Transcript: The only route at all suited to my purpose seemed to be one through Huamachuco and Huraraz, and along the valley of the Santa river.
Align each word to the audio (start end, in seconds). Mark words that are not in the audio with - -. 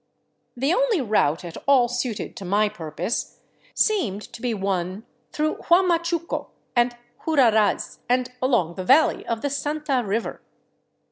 The 0.57 0.73
only 0.73 0.99
route 0.99 1.45
at 1.45 1.57
all 1.67 1.87
suited 1.87 2.35
to 2.37 2.43
my 2.43 2.69
purpose 2.69 3.37
seemed 3.75 4.23
to 4.33 4.41
be 4.41 4.51
one 4.51 5.05
through 5.31 5.57
Huamachuco 5.67 6.47
and 6.75 6.97
Huraraz, 7.27 7.99
and 8.09 8.31
along 8.41 8.73
the 8.77 8.83
valley 8.83 9.23
of 9.27 9.43
the 9.43 9.51
Santa 9.51 10.01
river. 10.03 10.41